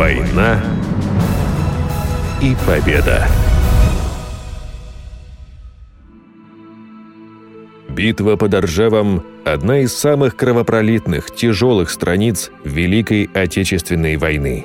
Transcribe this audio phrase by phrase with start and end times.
[0.00, 0.58] Война
[2.40, 3.28] и победа.
[7.90, 14.64] Битва под Оржевом– одна из самых кровопролитных, тяжелых страниц Великой Отечественной войны.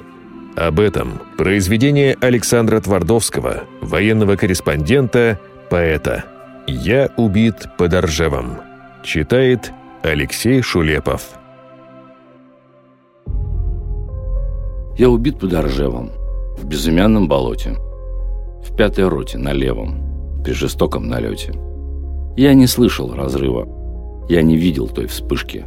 [0.56, 5.38] Об этом произведение Александра Твардовского, военного корреспондента,
[5.70, 6.24] поэта.
[6.66, 8.62] «Я убит под Оржевом».
[9.04, 11.24] Читает Алексей Шулепов.
[14.98, 16.12] Я убит под Оржевом,
[16.58, 17.76] в безымянном болоте,
[18.64, 21.54] в пятой роте на левом, при жестоком налете.
[22.38, 23.68] Я не слышал разрыва,
[24.30, 25.66] я не видел той вспышки,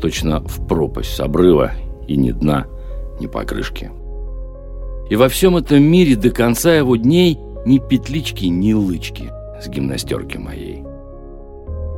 [0.00, 1.72] точно в пропасть с обрыва
[2.06, 2.66] и ни дна,
[3.18, 3.90] ни покрышки.
[5.10, 10.38] И во всем этом мире до конца его дней ни петлички, ни лычки с гимнастерки
[10.38, 10.84] моей.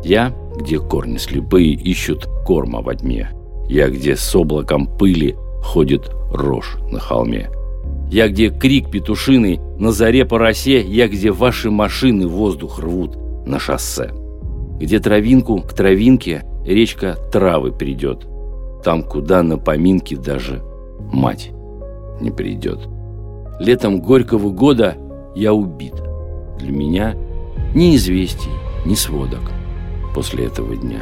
[0.03, 3.31] Я, где корни слепые ищут корма во тьме,
[3.69, 7.51] я, где с облаком пыли ходит рожь на холме.
[8.11, 13.59] Я где крик петушиный на заре по росе, я где ваши машины воздух рвут на
[13.59, 14.11] шоссе.
[14.79, 18.27] Где травинку к травинке речка травы придет,
[18.85, 20.63] там, куда на поминки даже
[21.13, 21.53] мать
[22.21, 22.81] не придет.
[23.61, 24.97] Летом горького года
[25.35, 25.95] я убит.
[26.59, 27.15] Для меня
[27.75, 28.51] ни известий,
[28.85, 29.41] ни сводок
[30.15, 31.01] после этого дня.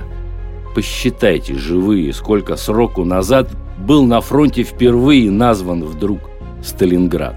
[0.75, 6.21] Посчитайте, живые, сколько сроку назад был на фронте впервые назван вдруг
[6.63, 7.37] Сталинград.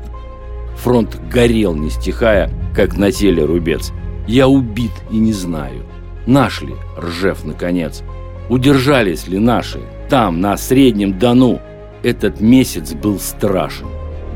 [0.77, 3.91] Фронт горел, не стихая, как на теле рубец.
[4.27, 5.85] Я убит и не знаю,
[6.25, 8.03] наш ли Ржев наконец.
[8.49, 11.59] Удержались ли наши там, на Среднем Дону?
[12.03, 13.87] Этот месяц был страшен.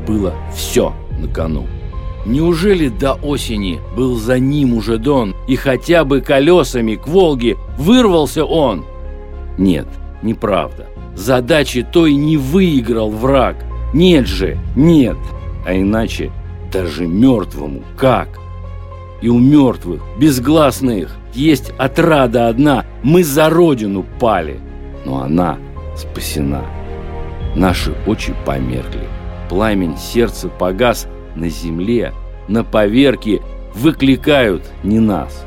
[0.06, 1.66] Было все на кону.
[2.26, 8.44] Неужели до осени был за ним уже Дон, и хотя бы колесами к Волге вырвался
[8.44, 8.84] он?
[9.56, 9.86] Нет,
[10.22, 10.86] неправда.
[11.14, 13.56] Задачи той не выиграл враг.
[13.94, 15.16] Нет же, нет.
[15.66, 16.30] А иначе
[16.72, 18.28] даже мертвому как?
[19.20, 22.84] И у мертвых, безгласных, есть отрада одна.
[23.02, 24.60] Мы за родину пали.
[25.04, 25.58] Но она
[25.96, 26.62] спасена.
[27.56, 29.08] Наши очи померкли.
[29.48, 32.12] Пламень сердца погас на земле,
[32.48, 33.42] на поверке.
[33.74, 35.46] Выкликают не нас.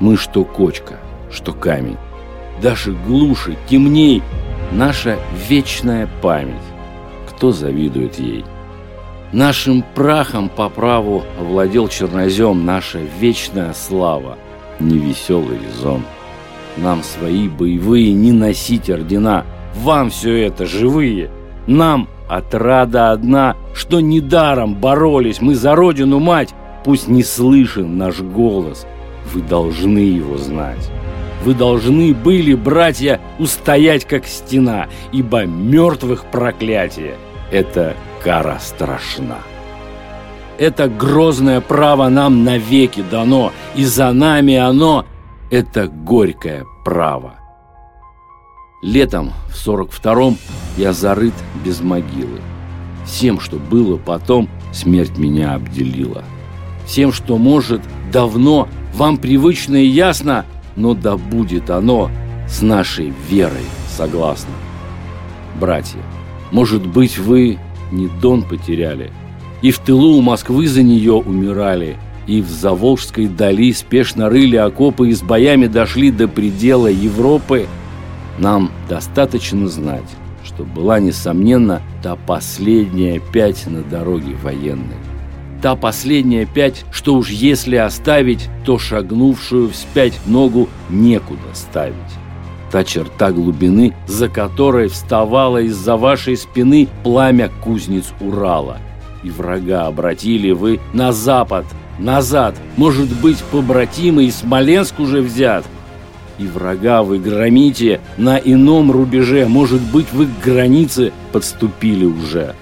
[0.00, 0.98] Мы что кочка,
[1.30, 1.98] что камень.
[2.60, 4.22] Даже глуше, темней
[4.72, 6.54] наша вечная память.
[7.28, 8.44] Кто завидует ей?
[9.32, 14.38] Нашим прахом по праву овладел чернозем наша вечная слава,
[14.78, 16.02] невеселый резон.
[16.76, 19.44] Нам свои боевые не носить ордена,
[19.74, 21.30] вам все это живые.
[21.66, 26.54] Нам отрада одна, что недаром боролись мы за родину мать,
[26.84, 28.86] пусть не слышен наш голос,
[29.32, 30.90] вы должны его знать.
[31.44, 37.16] Вы должны были, братья, устоять как стена, ибо мертвых проклятие–
[37.52, 39.38] это кара страшна.
[40.56, 45.04] Это грозное право нам навеки дано, и за нами оно–
[45.50, 47.34] это горькое право.
[48.84, 50.36] Летом в 42-м
[50.76, 51.32] я зарыт
[51.64, 52.42] без могилы.
[53.06, 56.22] Всем, что было потом, смерть меня обделила.
[56.86, 57.80] Всем, что может,
[58.12, 60.44] давно, вам привычно и ясно,
[60.76, 62.10] но да будет оно
[62.46, 64.52] с нашей верой согласно.
[65.58, 66.00] Братья,
[66.52, 67.58] может быть, вы
[67.90, 69.10] не Дон потеряли,
[69.62, 71.96] и в тылу у Москвы за нее умирали,
[72.26, 77.66] и в Заволжской дали спешно рыли окопы и с боями дошли до предела Европы,
[78.38, 80.10] нам достаточно знать,
[80.44, 84.96] что была, несомненно, та последняя пять на дороге военной
[85.64, 91.94] та последняя пять, что уж если оставить, то шагнувшую вспять ногу некуда ставить.
[92.70, 98.76] Та черта глубины, за которой вставала из-за вашей спины пламя кузнец Урала.
[99.22, 101.64] И врага обратили вы на запад,
[101.98, 105.64] назад, может быть, побратимый Смоленск уже взят.
[106.38, 112.54] И врага вы громите на ином рубеже, может быть, вы к границе подступили уже.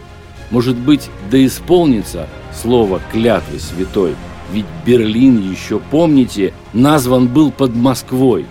[0.51, 4.15] Может быть, да исполнится слово клятвы святой.
[4.53, 8.45] Ведь Берлин, еще помните, назван был под Москвой.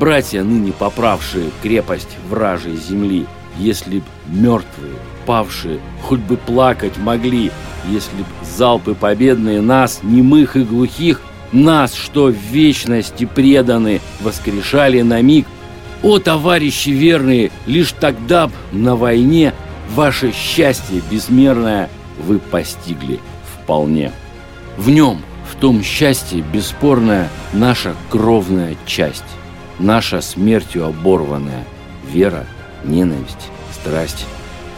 [0.00, 3.26] Братья, ныне поправшие крепость вражей земли,
[3.58, 4.94] если б мертвые,
[5.26, 7.50] павшие, хоть бы плакать могли,
[7.88, 8.26] если б
[8.56, 11.20] залпы победные нас, немых и глухих,
[11.52, 15.46] нас, что в вечности преданы, воскрешали на миг.
[16.02, 19.54] О, товарищи верные, лишь тогда б на войне
[19.94, 21.88] ваше счастье безмерное
[22.18, 23.20] вы постигли
[23.54, 24.12] вполне.
[24.76, 29.24] В нем, в том счастье, бесспорная наша кровная часть,
[29.78, 31.64] наша смертью оборванная
[32.10, 32.46] вера,
[32.84, 34.26] ненависть, страсть,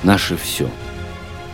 [0.03, 0.69] наше все.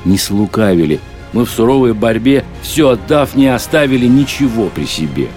[0.05, 1.01] не слукавили.
[1.35, 5.29] Мы в суровой борьбе, все отдав, не оставили ничего при себе.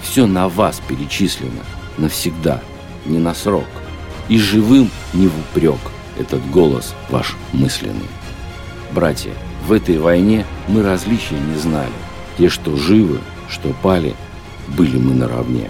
[0.00, 1.64] Все на вас перечислено,
[1.98, 2.62] навсегда,
[3.04, 3.66] не на срок.
[4.28, 5.80] И живым не в упрек
[6.16, 8.08] этот голос ваш мысленный.
[8.92, 9.32] Братья,
[9.66, 11.90] в этой войне мы различия не знали.
[12.38, 13.18] Те, что живы,
[13.48, 14.14] что пали,
[14.68, 15.68] были мы наравне.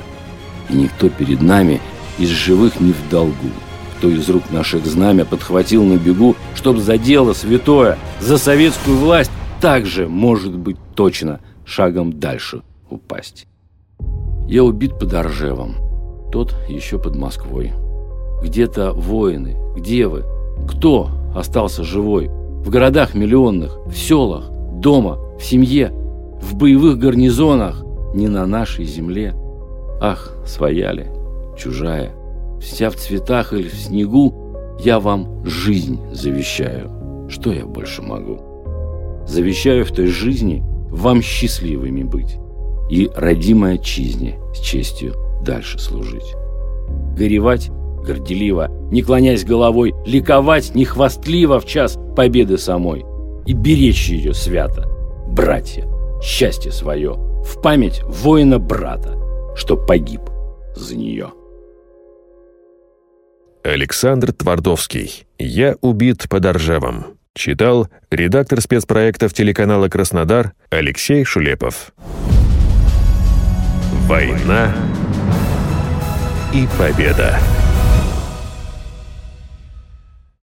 [0.68, 1.80] И никто перед нами
[2.18, 3.48] из живых не в долгу.
[3.96, 9.30] Кто из рук наших знамя подхватил на бегу, чтоб за дело святое, за советскую власть,
[9.60, 13.46] также, может быть, точно шагом дальше упасть.
[14.48, 15.76] Я убит под Оржевом,
[16.32, 17.72] тот еще под Москвой.
[18.42, 20.24] Где-то воины, где вы?
[20.68, 22.28] Кто остался живой?
[22.28, 25.90] В городах миллионных, в селах, дома, в семье,
[26.40, 27.84] в боевых гарнизонах,
[28.14, 29.34] не на нашей земле.
[30.00, 31.06] Ах, своя ли,
[31.56, 32.12] чужая,
[32.60, 34.34] вся в цветах или в снегу,
[34.80, 37.28] я вам жизнь завещаю.
[37.28, 38.49] Что я больше могу?
[39.30, 40.60] Завещаю в той жизни
[40.90, 42.36] вам счастливыми быть
[42.90, 46.34] и родимой отчизне с честью дальше служить.
[47.16, 47.70] Горевать
[48.04, 53.04] горделиво, не клонясь головой, ликовать нехвастливо в час победы самой
[53.46, 54.88] и беречь ее свято,
[55.28, 55.86] братья,
[56.20, 57.12] счастье свое,
[57.44, 59.16] в память воина-брата,
[59.54, 60.22] что погиб
[60.74, 61.30] за нее.
[63.62, 65.24] Александр Твардовский.
[65.38, 67.19] «Я убит под Оржевом».
[67.34, 71.92] Читал редактор спецпроектов телеканала «Краснодар» Алексей Шулепов.
[74.08, 74.74] Война
[76.52, 77.38] и победа.